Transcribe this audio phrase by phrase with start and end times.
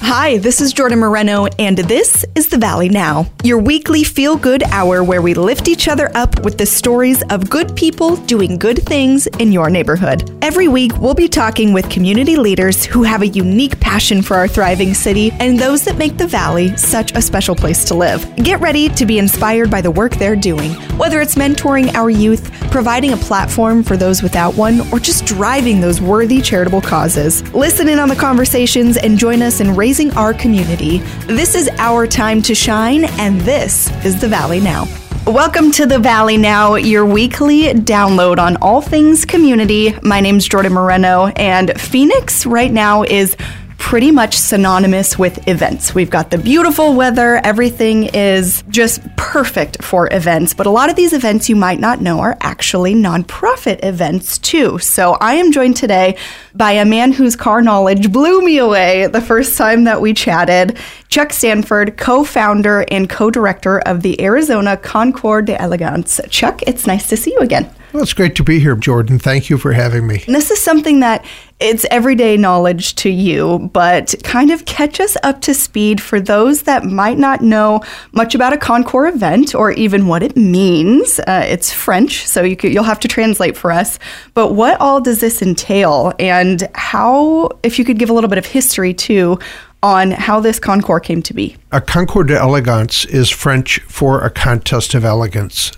[0.00, 4.62] Hi, this is Jordan Moreno, and this is The Valley Now, your weekly feel good
[4.64, 8.84] hour where we lift each other up with the stories of good people doing good
[8.84, 10.30] things in your neighborhood.
[10.42, 14.46] Every week, we'll be talking with community leaders who have a unique passion for our
[14.46, 18.24] thriving city and those that make the Valley such a special place to live.
[18.36, 22.52] Get ready to be inspired by the work they're doing, whether it's mentoring our youth,
[22.70, 27.42] providing a platform for those without one, or just driving those worthy charitable causes.
[27.54, 29.85] Listen in on the conversations and join us in raising
[30.16, 30.98] our community.
[31.28, 34.84] This is our time to shine, and this is the Valley Now.
[35.28, 39.94] Welcome to the Valley Now, your weekly download on all things community.
[40.02, 43.36] My name's Jordan Moreno, and Phoenix right now is
[43.78, 45.94] pretty much synonymous with events.
[45.94, 50.96] We've got the beautiful weather, everything is just perfect for events, but a lot of
[50.96, 54.78] these events you might not know are actually nonprofit events too.
[54.78, 56.16] So I am joined today
[56.54, 60.78] by a man whose car knowledge blew me away the first time that we chatted.
[61.08, 66.20] Chuck Stanford, co founder and co director of the Arizona Concours d'Elegance.
[66.28, 67.70] Chuck, it's nice to see you again.
[67.96, 69.18] Well, it's great to be here, Jordan.
[69.18, 70.22] Thank you for having me.
[70.26, 71.24] And this is something that
[71.60, 76.64] it's everyday knowledge to you, but kind of catch us up to speed for those
[76.64, 77.80] that might not know
[78.12, 81.18] much about a Concours event or even what it means.
[81.20, 83.98] Uh, it's French, so you could, you'll have to translate for us.
[84.34, 88.36] But what all does this entail, and how, if you could give a little bit
[88.36, 89.38] of history too,
[89.82, 91.56] on how this concours came to be.
[91.72, 95.72] A concours d'elegance is French for a contest of elegance.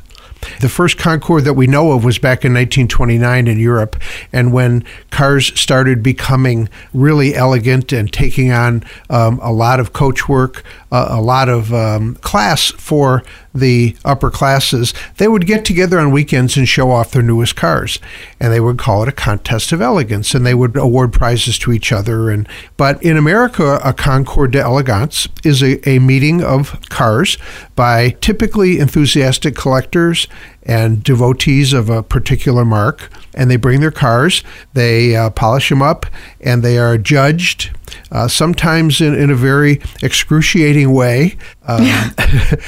[0.60, 3.96] The first Concours that we know of was back in 1929 in Europe,
[4.32, 10.62] and when cars started becoming really elegant and taking on um, a lot of coachwork,
[10.90, 13.22] uh, a lot of um, class for
[13.54, 17.98] the upper classes, they would get together on weekends and show off their newest cars,
[18.38, 21.72] and they would call it a contest of elegance, and they would award prizes to
[21.72, 22.30] each other.
[22.30, 27.38] And but in America, a Concours d'Elegance is a, a meeting of cars
[27.74, 30.27] by typically enthusiastic collectors
[30.62, 34.42] and devotees of a particular marque, and they bring their cars,
[34.74, 36.06] they uh, polish them up,
[36.40, 37.70] and they are judged.
[38.10, 41.36] Uh, sometimes in, in a very excruciating way.
[41.66, 41.80] Um,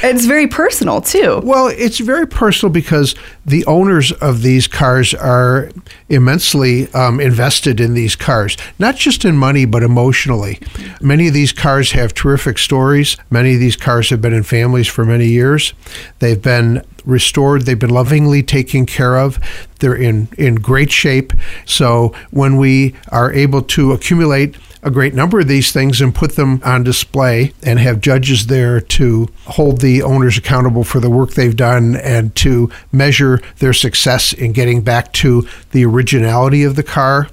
[0.03, 1.41] it's very personal, too.
[1.45, 5.71] Well, it's very personal because the owners of these cars are
[6.09, 10.59] immensely um, invested in these cars, not just in money, but emotionally.
[11.01, 13.17] Many of these cars have terrific stories.
[13.31, 15.75] Many of these cars have been in families for many years.
[16.19, 17.63] They've been restored.
[17.63, 19.39] They've been lovingly taken care of.
[19.79, 21.33] They're in, in great shape.
[21.65, 26.37] So when we are able to accumulate a great number of these things and put
[26.37, 31.33] them on display and have judges there to hold the owners accountable for the work
[31.33, 36.83] they've done and to measure their success in getting back to the originality of the
[36.83, 37.29] car,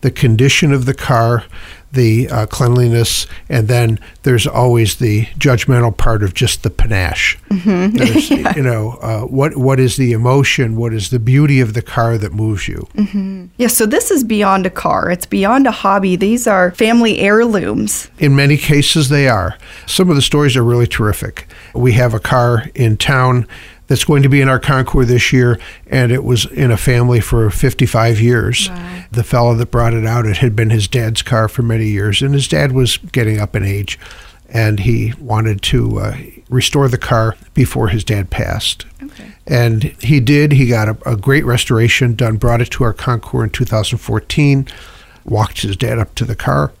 [0.00, 1.44] the condition of the car,
[1.96, 7.36] the uh, cleanliness, and then there's always the judgmental part of just the panache.
[7.50, 7.96] Mm-hmm.
[8.40, 8.56] yeah.
[8.56, 10.76] You know, uh, what what is the emotion?
[10.76, 12.86] What is the beauty of the car that moves you?
[12.94, 13.46] Mm-hmm.
[13.56, 13.68] Yeah.
[13.68, 15.10] So this is beyond a car.
[15.10, 16.14] It's beyond a hobby.
[16.14, 18.08] These are family heirlooms.
[18.18, 19.58] In many cases, they are.
[19.86, 21.48] Some of the stories are really terrific.
[21.74, 23.46] We have a car in town
[23.86, 27.20] that's going to be in our concours this year, and it was in a family
[27.20, 28.68] for 55 years.
[28.68, 29.04] Wow.
[29.10, 32.22] The fellow that brought it out, it had been his dad's car for many years,
[32.22, 33.98] and his dad was getting up in age,
[34.48, 36.16] and he wanted to uh,
[36.48, 38.86] restore the car before his dad passed.
[39.02, 39.32] Okay.
[39.46, 40.52] And he did.
[40.52, 44.66] He got a, a great restoration done, brought it to our concours in 2014,
[45.24, 46.72] walked his dad up to the car,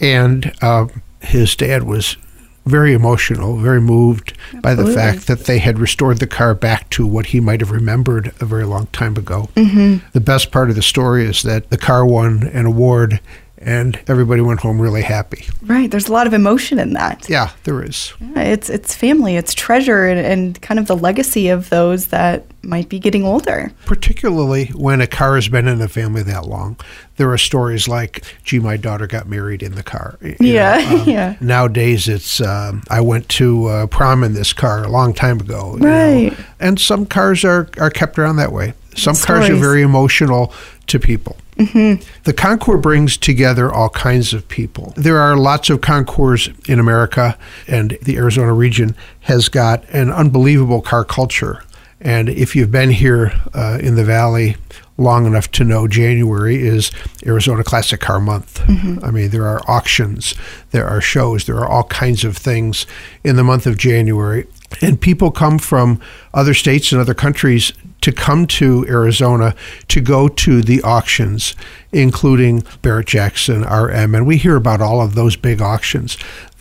[0.00, 0.86] and uh,
[1.20, 2.18] his dad was
[2.66, 4.60] very emotional, very moved Absolutely.
[4.60, 7.70] by the fact that they had restored the car back to what he might have
[7.70, 9.48] remembered a very long time ago.
[9.54, 10.06] Mm-hmm.
[10.12, 13.20] The best part of the story is that the car won an award
[13.58, 15.46] and everybody went home really happy.
[15.62, 15.90] Right.
[15.90, 17.28] There's a lot of emotion in that.
[17.28, 18.12] Yeah, there is.
[18.20, 22.44] Yeah, it's it's family, it's treasure, and, and kind of the legacy of those that
[22.62, 23.72] might be getting older.
[23.86, 26.76] Particularly when a car has been in the family that long.
[27.16, 30.18] There are stories like, gee, my daughter got married in the car.
[30.20, 31.36] You yeah, um, yeah.
[31.40, 35.76] Nowadays, it's, um, I went to uh, prom in this car a long time ago.
[35.78, 36.36] Right.
[36.36, 36.44] Know?
[36.60, 40.52] And some cars are, are kept around that way Some cars are very emotional
[40.88, 41.36] to people.
[41.56, 44.92] The Concours brings together all kinds of people.
[44.96, 50.82] There are lots of Concours in America, and the Arizona region has got an unbelievable
[50.82, 51.62] car culture.
[52.00, 54.56] And if you've been here uh, in the valley
[54.98, 56.90] long enough to know, January is
[57.24, 58.62] Arizona Classic Car Month.
[59.02, 60.34] I mean, there are auctions,
[60.70, 62.86] there are shows, there are all kinds of things
[63.24, 64.46] in the month of January.
[64.82, 66.00] And people come from
[66.34, 67.72] other states and other countries
[68.06, 69.52] to come to Arizona
[69.88, 71.56] to go to the auctions,
[71.90, 74.14] including Barrett Jackson, RM.
[74.14, 76.16] And we hear about all of those big auctions.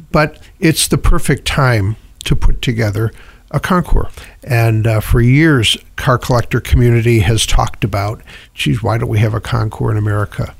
[0.09, 3.11] But it's the perfect time to put together
[3.51, 4.11] a concours.
[4.43, 8.23] And uh, for years, car collector community has talked about,
[8.55, 10.55] geez, why don't we have a concours in America?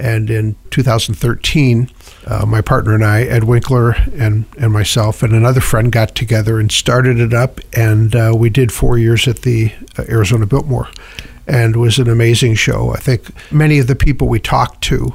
[0.00, 1.90] And in 2013,
[2.26, 6.58] uh, my partner and I, Ed Winkler and, and myself, and another friend got together
[6.58, 7.60] and started it up.
[7.74, 10.88] And uh, we did four years at the uh, Arizona Biltmore.
[11.46, 12.94] And was an amazing show.
[12.94, 15.12] I think many of the people we talked to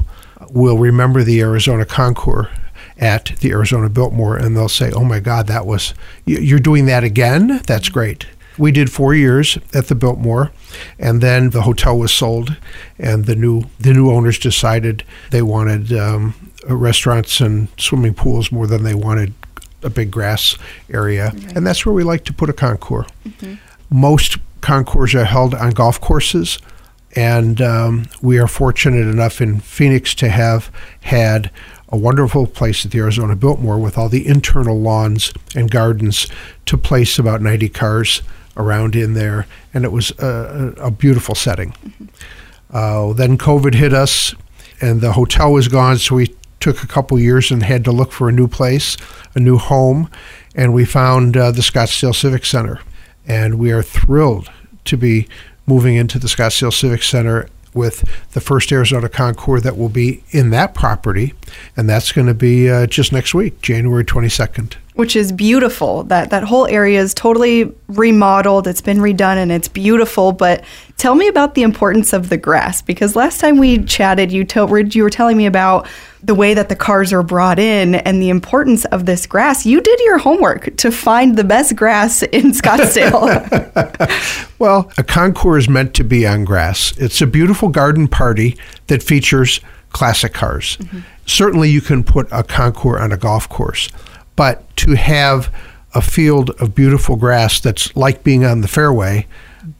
[0.49, 2.47] will remember the Arizona Concours
[2.97, 5.93] at the Arizona Biltmore, and they'll say, "Oh my God, that was
[6.25, 7.61] you're doing that again?
[7.67, 8.25] That's great."
[8.57, 10.51] We did four years at the Biltmore,
[10.97, 12.57] and then the hotel was sold,
[12.97, 16.33] and the new the new owners decided they wanted um,
[16.67, 19.33] restaurants and swimming pools more than they wanted
[19.83, 20.57] a big grass
[20.91, 23.07] area, and that's where we like to put a concours.
[23.89, 26.57] Most concours are held on golf courses,
[27.15, 31.51] and um, we are fortunate enough in Phoenix to have had
[31.89, 36.27] a wonderful place at the Arizona Biltmore with all the internal lawns and gardens
[36.65, 38.21] to place about 90 cars
[38.57, 41.73] around in there, and it was a, a beautiful setting.
[42.71, 44.33] Uh, then COVID hit us,
[44.81, 48.11] and the hotel was gone, so we took a couple years and had to look
[48.11, 48.97] for a new place,
[49.35, 50.09] a new home,
[50.55, 52.79] and we found uh, the Scottsdale Civic Center.
[53.27, 54.49] And we are thrilled
[54.85, 55.27] to be
[55.65, 60.49] moving into the Scottsdale Civic Center with the first Arizona Concours that will be in
[60.51, 61.33] that property,
[61.75, 64.75] and that's going to be uh, just next week, January 22nd.
[64.95, 66.03] Which is beautiful.
[66.03, 68.67] That that whole area is totally remodeled.
[68.67, 70.31] It's been redone and it's beautiful.
[70.31, 70.63] But
[70.97, 74.95] tell me about the importance of the grass because last time we chatted, you told
[74.95, 75.87] you were telling me about
[76.23, 79.65] the way that the cars are brought in and the importance of this grass.
[79.65, 84.41] You did your homework to find the best grass in Scottsdale.
[84.57, 86.93] Well, a concours is meant to be on grass.
[86.97, 88.57] It's a beautiful garden party
[88.87, 89.59] that features
[89.89, 90.77] classic cars.
[90.77, 90.99] Mm-hmm.
[91.25, 93.89] Certainly, you can put a concours on a golf course,
[94.35, 95.53] but to have
[95.93, 99.27] a field of beautiful grass that's like being on the fairway,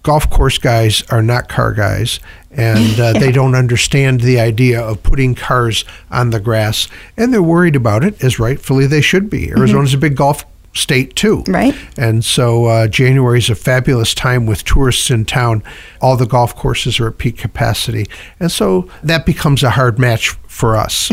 [0.04, 2.20] golf course guys are not car guys,
[2.52, 6.88] and uh, they don't understand the idea of putting cars on the grass,
[7.18, 9.52] and they're worried about it, as rightfully they should be.
[9.52, 11.44] Arizona's a big golf state too.
[11.48, 11.76] Right.
[11.98, 15.64] And so uh, January is a fabulous time with tourists in town.
[16.02, 18.06] All the golf courses are at peak capacity.
[18.40, 21.10] And so that becomes a hard match for us.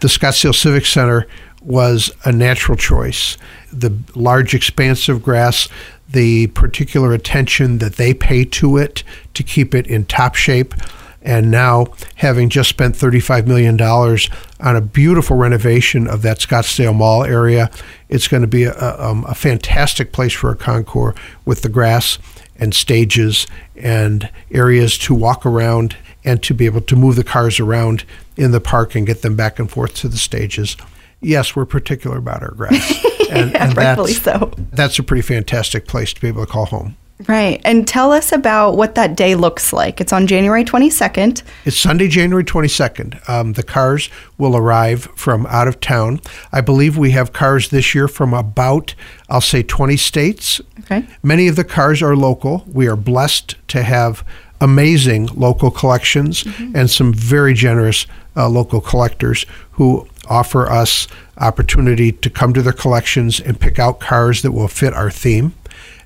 [0.00, 1.26] The Scottsdale Civic Center
[1.68, 3.36] was a natural choice.
[3.70, 5.68] The large expanse of grass,
[6.08, 9.04] the particular attention that they pay to it
[9.34, 10.74] to keep it in top shape.
[11.20, 17.24] And now, having just spent $35 million on a beautiful renovation of that Scottsdale Mall
[17.24, 17.70] area,
[18.08, 22.18] it's going to be a, um, a fantastic place for a concours with the grass
[22.56, 27.60] and stages and areas to walk around and to be able to move the cars
[27.60, 28.04] around
[28.36, 30.76] in the park and get them back and forth to the stages.
[31.20, 33.04] Yes, we're particular about our grass.
[33.30, 34.50] And, Yeah, rightfully so.
[34.72, 36.96] That's a pretty fantastic place to be able to call home.
[37.26, 37.60] right.
[37.62, 40.00] And tell us about what that day looks like.
[40.00, 41.42] It's on January 22nd.
[41.66, 43.28] It's Sunday, January 22nd.
[43.28, 44.08] Um, the cars
[44.38, 46.22] will arrive from out of town.
[46.52, 48.94] I believe we have cars this year from about,
[49.28, 50.62] I'll say, 20 states.
[50.80, 51.06] Okay.
[51.22, 52.64] Many of the cars are local.
[52.72, 54.24] We are blessed to have
[54.60, 56.44] amazing local collections
[56.74, 58.06] and some very generous
[58.36, 61.08] uh, local collectors who offer us
[61.38, 65.54] opportunity to come to their collections and pick out cars that will fit our theme.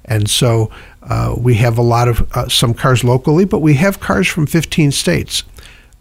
[0.04, 0.70] And so
[1.02, 4.46] uh, we have a lot of uh, some cars locally, but we have cars from
[4.46, 5.44] 15 states.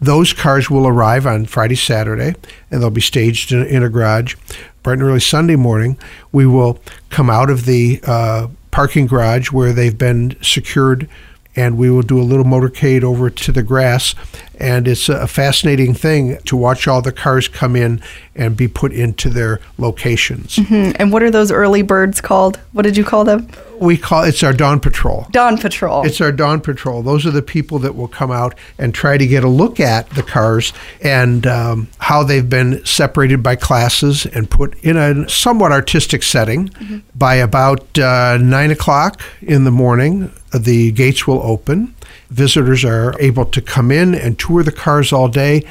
[0.00, 2.34] Those cars will arrive on Friday, Saturday,
[2.70, 4.34] and they'll be staged in, in a garage.
[4.82, 5.96] Bright and early Sunday morning,
[6.32, 11.08] we will come out of the uh, parking garage where they've been secured,
[11.54, 14.14] and we will do a little motorcade over to the grass.
[14.58, 18.00] And it's a fascinating thing to watch all the cars come in
[18.34, 20.56] and be put into their locations.
[20.56, 22.58] Hmm, And what are those early birds called?
[22.72, 23.48] What did you call them?
[23.80, 25.26] We call it's our dawn patrol.
[25.32, 26.06] Dawn Patrol.
[26.06, 27.02] It's our dawn patrol.
[27.02, 30.08] Those are the people that will come out and try to get a look at
[30.10, 35.72] the cars and um, how they've been separated by classes and put in a somewhat
[35.72, 36.70] artistic setting.
[37.16, 41.94] By about uh, nine o'clock in the morning, the gates will open.
[42.30, 45.64] visitors are able to come in and tour the cars all day.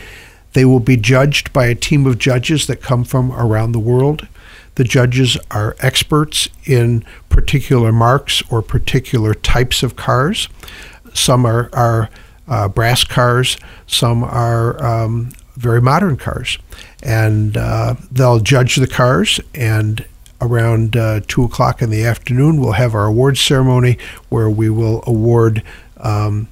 [0.54, 4.28] They will be judged by a team of judges that come from around the world.
[4.76, 10.48] The judges are experts in particular marques or particular types of cars.
[11.14, 12.10] Some are, are
[12.48, 13.58] uh, brass cars,
[13.88, 16.58] some are um, very modern cars.
[17.04, 20.06] And uh, they'll judge the cars, and
[20.42, 23.98] around uh, 2 o'clock in the afternoon, we'll have our awards ceremony
[24.30, 25.64] where we will award
[25.98, 26.48] um,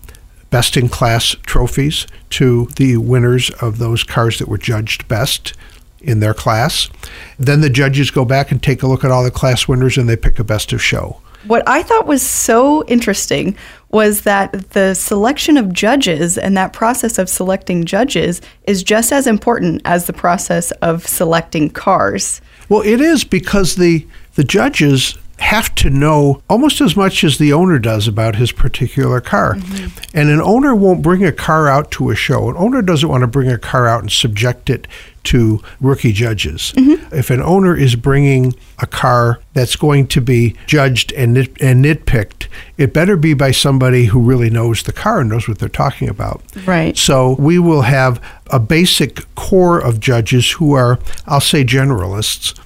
[0.50, 5.54] best in class trophies to the winners of those cars that were judged best
[6.02, 6.90] in their class.
[7.38, 10.08] Then the judges go back and take a look at all the class winners and
[10.08, 11.22] they pick a best of show.
[11.46, 13.56] What I thought was so interesting
[13.92, 19.26] was that the selection of judges and that process of selecting judges is just as
[19.26, 22.42] important as the process of selecting cars.
[22.70, 27.54] Well, it is because the the judges have to know almost as much as the
[27.54, 29.56] owner does about his particular car.
[29.56, 30.18] Mm-hmm.
[30.18, 32.50] And an owner won't bring a car out to a show.
[32.50, 34.88] An owner doesn't want to bring a car out and subject it
[35.24, 36.74] to rookie judges.
[36.76, 37.16] Mm-hmm.
[37.16, 41.84] If an owner is bringing a car that's going to be judged and, nit- and
[41.84, 45.70] nitpicked, it better be by somebody who really knows the car and knows what they're
[45.70, 46.42] talking about.
[46.66, 46.98] Right.
[46.98, 52.58] So we will have a basic core of judges who are, I'll say, generalists.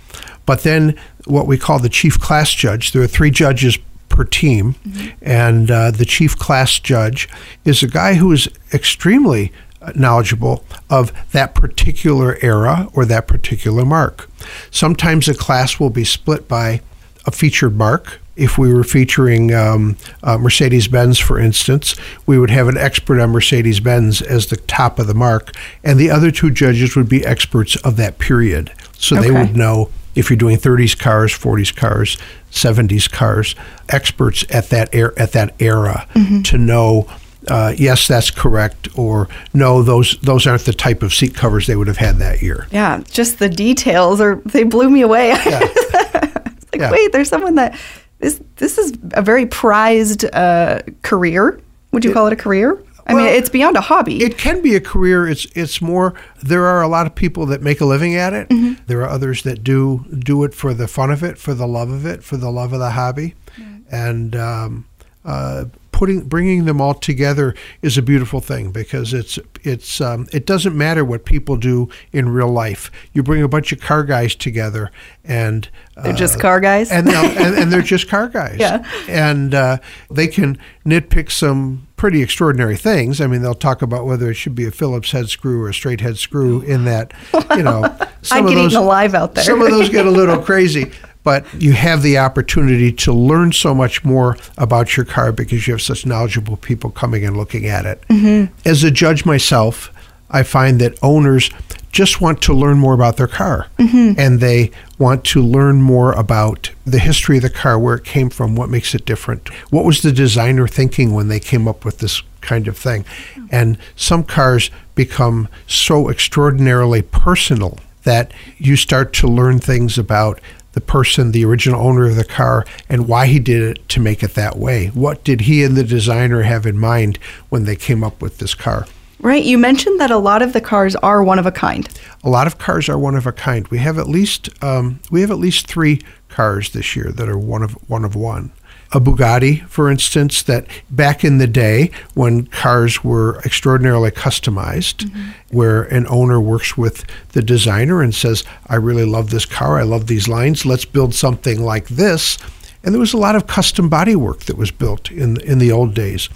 [0.46, 2.92] But then what we call the chief class judge.
[2.92, 3.78] There are three judges
[4.10, 5.10] per team, mm-hmm.
[5.22, 7.28] and uh, the chief class judge
[7.66, 9.52] is a guy who is extremely
[9.96, 14.30] knowledgeable of that particular era or that particular marque.
[14.72, 16.82] Sometimes a class will be split by
[17.26, 18.20] a featured marque.
[18.36, 23.20] If we were featuring um, uh, Mercedes Benz, for instance, we would have an expert
[23.20, 27.08] on Mercedes Benz as the top of the marque, and the other two judges would
[27.08, 28.72] be experts of that period.
[28.98, 29.28] So okay.
[29.28, 32.18] they would know if you're doing 30s cars, 40s cars,
[32.52, 33.56] 70s cars,
[33.90, 36.42] experts at that er- at that era mm-hmm.
[36.44, 37.08] to know.
[37.48, 41.76] Uh, yes, that's correct, or no, those those aren't the type of seat covers they
[41.76, 42.68] would have had that year.
[42.72, 45.30] Yeah, just the details are they blew me away.
[45.30, 45.60] Yeah.
[46.14, 46.92] like, yeah.
[46.92, 47.78] wait, there's someone that
[48.20, 51.60] this this is a very prized uh, career.
[51.92, 52.82] Would you it, call it a career?
[53.06, 54.24] I well, mean, it's beyond a hobby.
[54.24, 55.28] It can be a career.
[55.28, 56.14] It's it's more.
[56.42, 58.50] There are a lot of people that make a living at it.
[58.50, 58.84] Mm-hmm.
[58.88, 61.90] There are others that do do it for the fun of it, for the love
[61.90, 63.94] of it, for the love of the hobby, mm-hmm.
[63.94, 64.86] and um,
[65.26, 65.66] uh,
[66.04, 70.78] putting bringing them all together is a beautiful thing because it's it's um, it doesn't
[70.78, 72.92] matter what people do in real life.
[73.14, 74.92] You bring a bunch of car guys together,
[75.24, 78.58] and uh, they're just car guys, and, and, and they're just car guys.
[78.60, 79.78] Yeah, and uh,
[80.12, 83.22] they can nitpick some pretty extraordinary things.
[83.22, 85.74] I mean, they'll talk about whether it should be a Phillips head screw or a
[85.74, 86.60] straight head screw.
[86.64, 87.14] In that,
[87.56, 87.84] you know,
[88.24, 89.46] some I'd of those alive out there.
[89.46, 90.92] some of those get a little crazy,
[91.24, 95.74] but you have the opportunity to learn so much more about your car because you
[95.74, 98.02] have such knowledgeable people coming and looking at it.
[98.10, 98.54] Mm-hmm.
[98.68, 99.92] As a judge myself,
[100.30, 101.50] I find that owners
[101.92, 104.20] just want to learn more about their car mm-hmm.
[104.20, 108.32] and they want to learn more about the history of the car, where it came
[108.32, 109.48] from, what makes it different.
[109.72, 113.06] What was the designer thinking when they came up with this kind of thing?
[113.52, 120.42] And some cars become so extraordinarily personal that you start to learn things about
[120.74, 124.22] the person, the original owner of the car, and why he did it to make
[124.22, 124.88] it that way.
[124.88, 127.18] What did he and the designer have in mind
[127.50, 128.86] when they came up with this car?
[129.20, 129.44] Right.
[129.44, 131.88] You mentioned that a lot of the cars are one of a kind.
[132.26, 133.66] A lot of cars are one of a kind.
[133.70, 137.38] We have at least um, we have at least three cars this year that are
[137.38, 138.52] one of one of one.
[138.96, 145.32] A Bugatti, for instance, that back in the day when cars were extraordinarily customized, mm-hmm.
[145.50, 149.84] where an owner works with the designer and says, I really love this car, I
[149.84, 152.38] love these lines, let's build something like this.
[152.84, 155.96] And there was a lot of custom bodywork that was built in, in the old
[155.96, 156.30] days.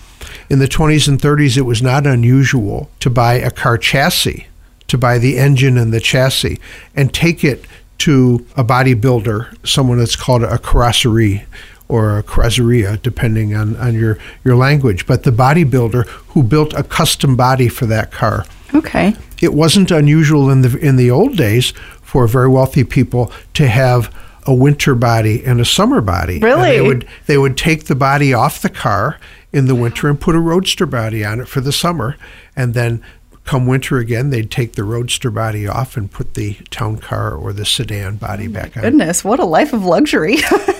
[0.50, 4.48] In the 20s and 30s, it was not unusual to buy a car chassis,
[4.88, 6.60] to buy the engine and the chassis,
[6.96, 7.66] and take it
[8.00, 11.46] to a bodybuilder, someone that's called a carrosserie
[11.90, 15.08] or a carrozzeria, depending on, on your, your language.
[15.08, 18.46] But the bodybuilder who built a custom body for that car.
[18.74, 19.16] Okay.
[19.42, 24.14] It wasn't unusual in the in the old days for very wealthy people to have
[24.46, 26.40] a winter body and a summer body.
[26.40, 26.62] Really?
[26.62, 29.20] And they would they would take the body off the car
[29.54, 32.18] in the winter and put a roadster body on it for the summer,
[32.56, 33.02] and then
[33.48, 37.54] come winter again, they'd take the roadster body off and put the town car or
[37.54, 38.84] the sedan body oh back on.
[38.84, 40.36] Goodness, what a life of luxury!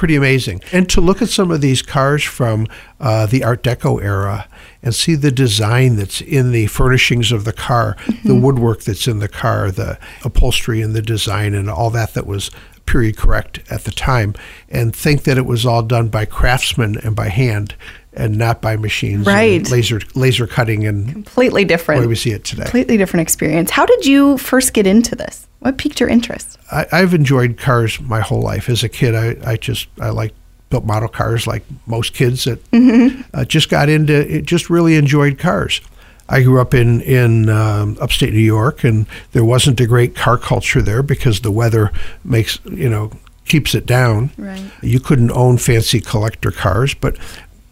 [0.00, 0.62] Pretty amazing.
[0.72, 2.66] And to look at some of these cars from
[3.00, 4.48] uh, the Art Deco era
[4.82, 8.26] and see the design that's in the furnishings of the car, mm-hmm.
[8.26, 12.26] the woodwork that's in the car, the upholstery and the design, and all that that
[12.26, 12.50] was
[12.86, 14.34] period correct at the time
[14.70, 17.74] and think that it was all done by craftsmen and by hand
[18.12, 19.68] and not by machines, Right.
[19.70, 22.00] laser laser cutting, and Completely the different.
[22.00, 22.62] way we see it today.
[22.64, 23.70] Completely different experience.
[23.70, 25.46] How did you first get into this?
[25.60, 26.58] What piqued your interest?
[26.72, 28.68] I, I've enjoyed cars my whole life.
[28.68, 30.34] As a kid, I, I just I like
[30.70, 32.60] built model cars like most kids that
[33.34, 35.80] uh, just got into it, just really enjoyed cars.
[36.28, 40.38] I grew up in in um, upstate New York, and there wasn't a great car
[40.38, 41.92] culture there because the weather
[42.24, 43.10] makes you know
[43.44, 44.30] keeps it down.
[44.38, 44.62] Right.
[44.80, 47.16] You couldn't own fancy collector cars, but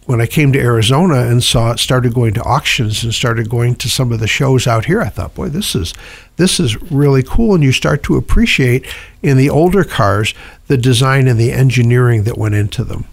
[0.09, 3.75] when I came to Arizona and saw it started going to auctions and started going
[3.75, 5.93] to some of the shows out here, I thought, boy, this is
[6.37, 7.55] this is really cool.
[7.55, 8.87] And you start to appreciate
[9.23, 10.33] in the older cars
[10.67, 13.05] the design and the engineering that went into them.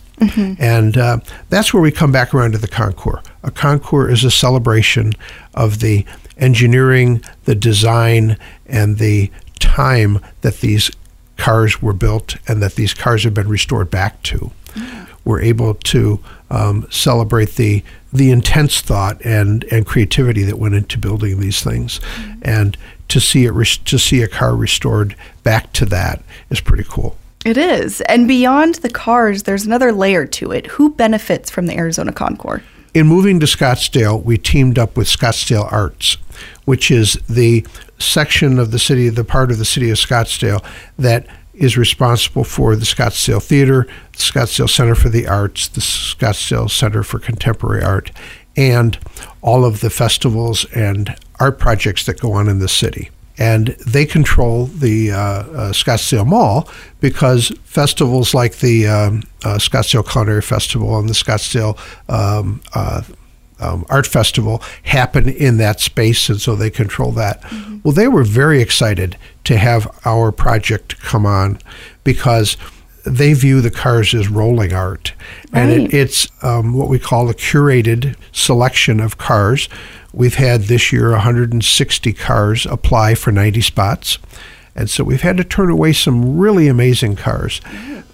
[0.57, 1.17] And uh,
[1.49, 3.25] that's where we come back around to the Concours.
[3.43, 5.11] A Concours is a celebration
[5.53, 6.05] of the
[6.37, 8.37] engineering, the design,
[8.67, 10.91] and the time that these
[11.35, 14.51] cars were built and that these cars have been restored back to.
[15.25, 20.97] We're able to um, celebrate the the intense thought and, and creativity that went into
[20.97, 21.99] building these things,
[22.41, 22.77] and
[23.09, 27.17] to see it res- to see a car restored back to that is pretty cool.
[27.43, 28.01] It is.
[28.01, 30.65] And beyond the cars, there's another layer to it.
[30.67, 32.63] Who benefits from the Arizona Concours?
[32.95, 36.15] In moving to Scottsdale, we teamed up with Scottsdale Arts,
[36.63, 37.67] which is the
[37.99, 40.63] section of the city, the part of the city of Scottsdale
[40.97, 46.69] that is responsible for the Scottsdale Theater, the Scottsdale Center for the Arts, the Scottsdale
[46.69, 48.11] Center for Contemporary Art,
[48.55, 48.97] and
[49.41, 53.09] all of the festivals and art projects that go on in the city.
[53.37, 55.43] And they control the uh, uh,
[55.73, 56.69] Scottsdale Mall
[57.01, 61.77] because festivals like the um, uh, Scottsdale Culinary Festival and the Scottsdale
[62.09, 63.01] um, uh,
[63.59, 67.43] um, Art Festival happen in that space, and so they control that.
[67.83, 71.59] Well, they were very excited to have our project come on
[72.03, 72.57] because
[73.05, 75.13] they view the cars as rolling art,
[75.53, 79.69] and it, it's um, what we call a curated selection of cars.
[80.11, 84.17] We've had this year 160 cars apply for 90 spots.
[84.75, 87.61] And so we've had to turn away some really amazing cars.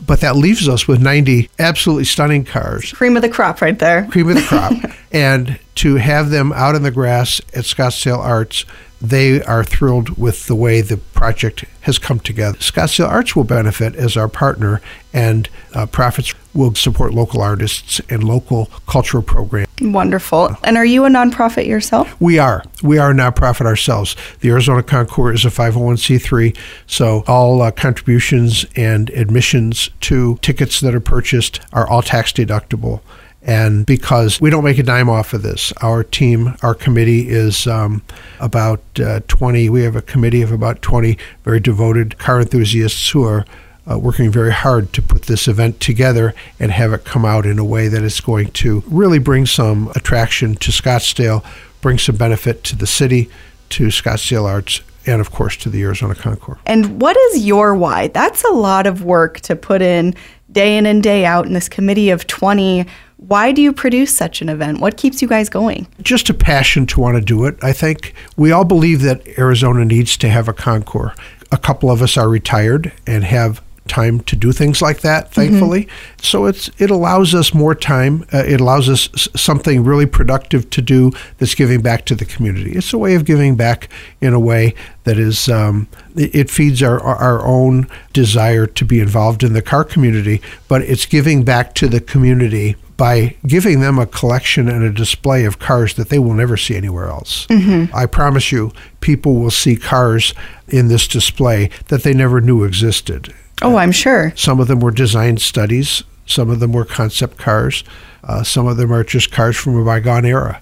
[0.06, 4.08] But that leaves us with 90 absolutely stunning cars Cream of the crop right there.
[4.12, 4.74] cream of the crop.
[5.12, 8.66] and to have them out in the grass at Scottsdale Arts,
[9.02, 12.58] they are thrilled with the way the project has come together.
[12.60, 14.82] Scottsdale Arts will benefit as our partner,
[15.14, 19.68] and uh, profits will support local artists and local cultural programs.
[19.82, 20.56] Wonderful.
[20.64, 22.20] And are you a nonprofit yourself?
[22.20, 22.64] We are.
[22.84, 24.16] We are a nonprofit ourselves.
[24.42, 30.94] The Arizona Concours is a 501c3, so all uh, contributions and admissions to tickets that
[30.94, 33.02] are purchased are all tax deductible.
[33.44, 37.66] And because we don't make a dime off of this, our team, our committee is
[37.66, 38.04] um,
[38.40, 39.68] about uh, 20.
[39.70, 43.46] We have a committee of about 20 very devoted car enthusiasts who are
[43.89, 47.58] uh, working very hard to put this event together and have it come out in
[47.58, 51.44] a way that is going to really bring some attraction to Scottsdale,
[51.82, 53.30] bring some benefit to the city,
[53.70, 56.60] to Scottsdale Arts, and of course to the Arizona Concours.
[56.65, 58.10] And what is your why?
[58.10, 60.13] That's a lot of work to put in
[60.52, 62.86] day in and day out in this committee of 20.
[63.17, 64.80] Why do you produce such an event?
[64.80, 65.88] What keeps you guys going?
[66.02, 67.56] Just a passion to want to do it.
[67.63, 71.15] I think we all believe that Arizona needs to have a Concours.
[71.52, 75.88] A couple of us are retired and have time to do things like that thankfully.
[76.22, 78.26] So it's it allows us more time.
[78.34, 82.26] Uh, it allows us s- something really productive to do that's giving back to the
[82.26, 82.72] community.
[82.74, 83.89] It's a way of giving back
[84.22, 89.43] in a way that is um, it, feeds our our own desire to be involved
[89.43, 94.06] in the car community but it's giving back to the community by giving them a
[94.06, 97.47] collection and a display of cars that they will never see anywhere else.
[97.95, 100.36] I promise you, people will see cars
[100.67, 103.34] in this display that they never knew existed.
[103.63, 104.34] Oh, I'm sure.
[104.36, 107.84] Some of them were design studies, some of them were concept cars,
[108.24, 110.62] uh, some of them are just cars from a bygone era.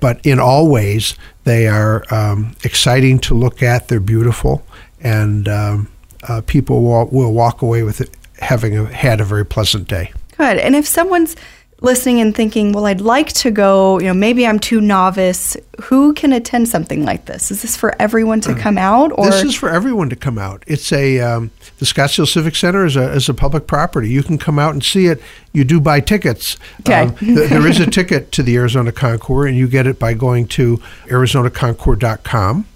[0.00, 4.64] But in all ways, they are um, exciting to look at, they're beautiful,
[5.02, 5.88] and um,
[6.28, 10.12] uh, people will, will walk away with it having a, had a very pleasant day.
[10.36, 10.58] Good.
[10.58, 11.36] And if someone's
[11.82, 16.14] listening and thinking, well, I'd like to go, you know, maybe I'm too novice, who
[16.14, 17.50] can attend something like this?
[17.50, 20.62] Is this for everyone to come out or This is for everyone to come out.
[20.66, 24.08] It's a um, the Scottsdale Civic Center is a is a public property.
[24.08, 25.20] You can come out and see it.
[25.52, 26.56] You do buy tickets.
[26.80, 27.02] Okay.
[27.02, 30.14] Um, th- there is a ticket to the Arizona Concours, and you get it by
[30.14, 32.66] going to arizonaconcours.com,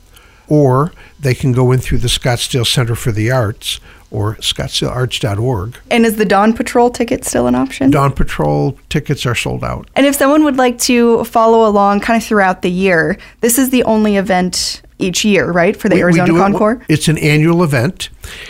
[0.48, 3.80] or they can go in through the Scottsdale Center for the Arts
[4.10, 5.78] or scottsdalearts.org.
[5.90, 7.90] and is the Dawn Patrol ticket still an option?
[7.90, 9.88] Dawn Patrol tickets are sold out.
[9.96, 13.70] And if someone would like to follow along kind of throughout the year, this is
[13.70, 16.40] the only event each year, right, for the We- we Arizona do it-
[16.88, 18.08] It's an annual event.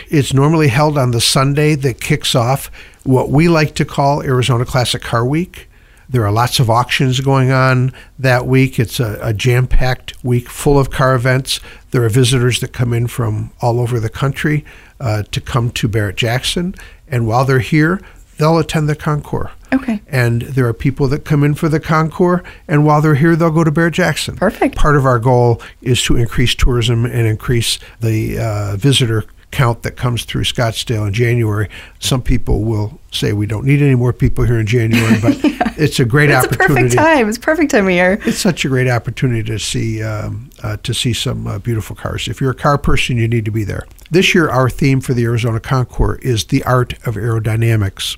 [0.09, 2.71] It's normally held on the Sunday that kicks off
[3.03, 5.66] what we like to call Arizona Classic Car Week.
[6.09, 8.79] There are lots of auctions going on that week.
[8.79, 11.59] It's a, a jam packed week full of car events.
[11.91, 14.63] There are visitors that come in from all over the country
[14.99, 16.75] uh, to come to Barrett Jackson.
[17.07, 18.01] And while they're here,
[18.37, 19.49] they'll attend the concours.
[19.73, 20.01] Okay.
[20.07, 23.51] And there are people that come in for the concours, and while they're here, they'll
[23.51, 24.37] go to Barrett Jackson.
[24.37, 24.75] Perfect.
[24.75, 29.95] Part of our goal is to increase tourism and increase the uh, visitor count that
[29.95, 31.69] comes through Scottsdale in January.
[31.99, 35.73] Some people will say we don't need any more people here in January, but yeah.
[35.77, 36.85] it's a great it's opportunity.
[36.85, 37.29] It's a perfect time.
[37.29, 38.19] It's perfect time of year.
[38.25, 42.27] It's such a great opportunity to see um, uh, to see some uh, beautiful cars.
[42.27, 43.87] If you're a car person, you need to be there.
[44.11, 48.17] This year, our theme for the Arizona Concours is the art of aerodynamics,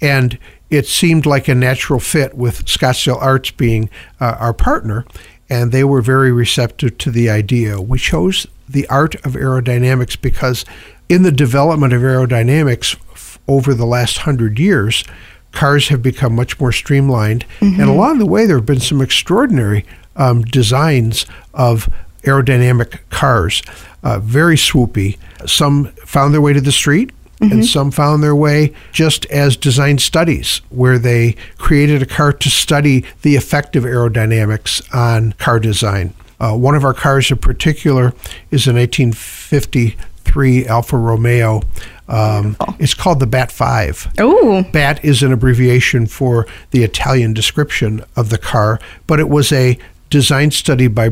[0.00, 3.88] and it seemed like a natural fit with Scottsdale Arts being
[4.20, 5.04] uh, our partner
[5.48, 7.80] and they were very receptive to the idea.
[7.80, 10.64] We chose the art of aerodynamics because
[11.08, 15.04] in the development of aerodynamics f- over the last hundred years,
[15.52, 17.44] cars have become much more streamlined.
[17.60, 17.80] Mm-hmm.
[17.80, 19.84] And along the way, there have been some extraordinary
[20.16, 21.88] um, designs of
[22.22, 23.62] aerodynamic cars,
[24.02, 25.18] uh, very swoopy.
[25.46, 27.12] Some found their way to the street.
[27.40, 27.52] Mm-hmm.
[27.52, 32.48] And some found their way just as design studies, where they created a car to
[32.48, 36.14] study the effect of aerodynamics on car design.
[36.38, 38.12] Uh, one of our cars in particular
[38.50, 41.62] is an 1853 Alfa Romeo.
[42.08, 44.14] Um, it's called the Bat 5.
[44.18, 44.62] Oh.
[44.72, 49.78] BAT is an abbreviation for the Italian description of the car, but it was a
[50.10, 51.10] design study by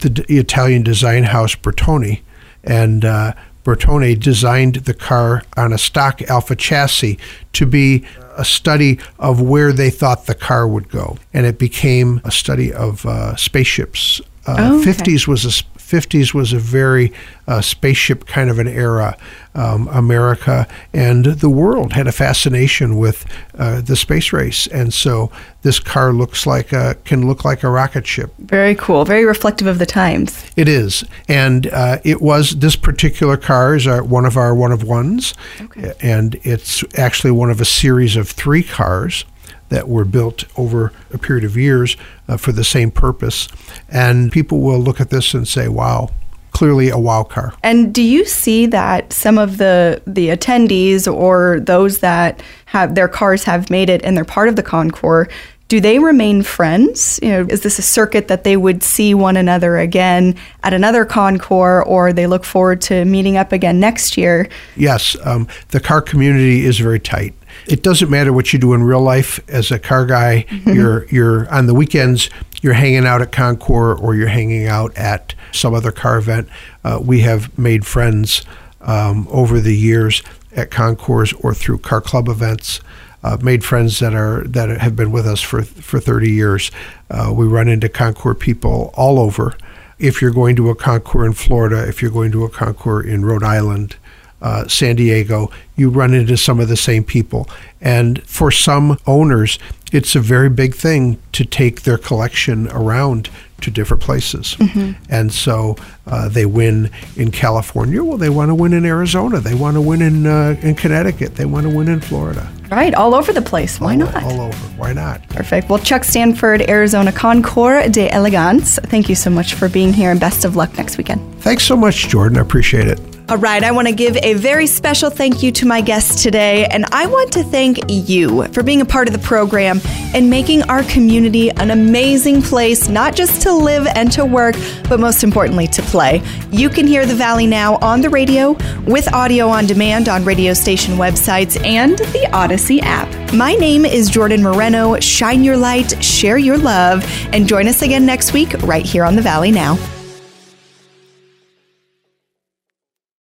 [0.00, 2.20] the Italian design house Bertone.
[2.62, 3.32] And uh,
[3.64, 7.18] Bertone designed the car on a stock Alfa chassis
[7.54, 8.04] to be
[8.36, 11.16] a study of where they thought the car would go.
[11.32, 14.90] And it became a study of uh, spaceships oh, okay.
[14.92, 17.12] 50s was a 50s was a very
[17.46, 19.16] uh, spaceship kind of an era.
[19.54, 23.24] Um, America and the world had a fascination with
[23.56, 25.30] uh, the space race, and so
[25.62, 28.34] this car looks like a can look like a rocket ship.
[28.38, 29.06] Very cool.
[29.06, 30.44] Very reflective of the times.
[30.56, 34.72] It is, and uh, it was this particular car is our, one of our one
[34.72, 35.94] of ones, okay.
[36.00, 39.24] and it's actually one of a series of three cars
[39.68, 41.96] that were built over a period of years
[42.28, 43.48] uh, for the same purpose.
[43.88, 46.10] And people will look at this and say, wow,
[46.52, 47.52] clearly a wow car.
[47.62, 53.08] And do you see that some of the the attendees or those that have their
[53.08, 55.28] cars have made it and they're part of the concours
[55.68, 57.18] do they remain friends?
[57.22, 61.04] You know, is this a circuit that they would see one another again at another
[61.04, 64.48] concours, or they look forward to meeting up again next year?
[64.76, 67.34] Yes, um, the car community is very tight.
[67.66, 70.46] It doesn't matter what you do in real life as a car guy.
[70.48, 70.72] Mm-hmm.
[70.72, 72.30] You're you're on the weekends.
[72.62, 76.48] You're hanging out at Concours or you're hanging out at some other car event.
[76.84, 78.44] Uh, we have made friends
[78.80, 80.22] um, over the years
[80.54, 82.80] at Concours or through car club events.
[83.22, 86.70] Uh, made friends that are that have been with us for for 30 years.
[87.10, 89.56] Uh, we run into Concours people all over.
[89.98, 93.24] If you're going to a Concours in Florida, if you're going to a Concours in
[93.24, 93.96] Rhode Island,
[94.42, 97.48] uh, San Diego, you run into some of the same people.
[97.80, 99.58] And for some owners,
[99.92, 104.56] it's a very big thing to take their collection around to different places.
[104.58, 105.02] Mm-hmm.
[105.08, 108.04] And so uh, they win in California.
[108.04, 109.40] Well, they want to win in Arizona.
[109.40, 111.36] They want to win in uh, in Connecticut.
[111.36, 112.50] They want to win in Florida.
[112.70, 113.80] Right, all over the place.
[113.80, 114.22] Why all, not?
[114.22, 114.56] All over.
[114.76, 115.26] Why not?
[115.28, 115.70] Perfect.
[115.70, 120.18] Well, Chuck Stanford, Arizona Concours de Elegance, thank you so much for being here and
[120.18, 121.40] best of luck next weekend.
[121.42, 122.38] Thanks so much, Jordan.
[122.38, 123.15] I appreciate it.
[123.28, 126.64] All right, I want to give a very special thank you to my guests today,
[126.66, 129.80] and I want to thank you for being a part of the program
[130.14, 134.54] and making our community an amazing place, not just to live and to work,
[134.88, 136.22] but most importantly, to play.
[136.52, 138.52] You can hear the Valley now on the radio,
[138.86, 143.34] with audio on demand on radio station websites and the Audacy app.
[143.34, 145.00] My name is Jordan Moreno.
[145.00, 149.16] Shine your light, share your love, and join us again next week right here on
[149.16, 149.76] the Valley Now.